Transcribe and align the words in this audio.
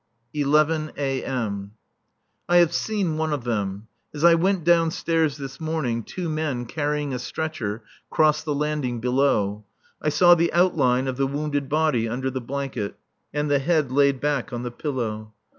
[11 0.33 0.93
a.m.] 0.97 1.73
I 2.49 2.57
have 2.57 2.73
seen 2.73 3.17
one 3.17 3.31
of 3.31 3.43
them. 3.43 3.87
As 4.15 4.23
I 4.23 4.33
went 4.33 4.63
downstairs 4.63 5.37
this 5.37 5.59
morning, 5.61 6.01
two 6.01 6.27
men 6.27 6.65
carrying 6.65 7.13
a 7.13 7.19
stretcher 7.19 7.83
crossed 8.09 8.43
the 8.45 8.55
landing 8.55 8.99
below. 8.99 9.63
I 10.01 10.09
saw 10.09 10.33
the 10.33 10.51
outline 10.53 11.07
of 11.07 11.17
the 11.17 11.27
wounded 11.27 11.69
body 11.69 12.09
under 12.09 12.31
the 12.31 12.41
blanket, 12.41 12.95
and 13.31 13.47
the 13.47 13.59
head 13.59 13.91
laid 13.91 14.19
back 14.19 14.51
on 14.51 14.63
the 14.63 14.71
pillow. 14.71 15.33